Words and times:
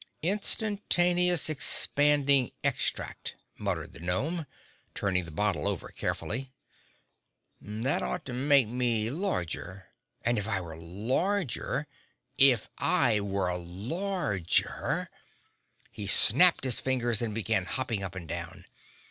"Instantaneous 0.23 1.47
Expanding 1.47 2.53
Extract," 2.63 3.35
muttered 3.59 3.93
the 3.93 3.99
gnome, 3.99 4.47
turning 4.95 5.25
the 5.25 5.29
bottle 5.31 5.67
over 5.67 5.89
carefully. 5.89 6.51
"That 7.61 8.01
ought 8.01 8.25
to 8.25 8.33
make 8.33 8.67
me 8.67 9.11
larger—and 9.11 10.39
if 10.39 10.47
I 10.47 10.59
were 10.59 10.75
larger—if 10.75 12.67
I 12.79 13.19
were 13.19 13.55
larger!" 13.55 15.07
He 15.91 16.07
snapped 16.07 16.63
his 16.63 16.79
fingers 16.79 17.21
and 17.21 17.35
began 17.35 17.65
hopping 17.65 18.01
up 18.01 18.15
and 18.15 18.27
down. 18.27 18.65